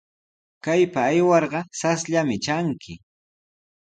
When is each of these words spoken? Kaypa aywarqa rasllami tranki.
Kaypa 0.65 1.01
aywarqa 1.09 1.59
rasllami 1.81 2.37
tranki. 2.45 2.93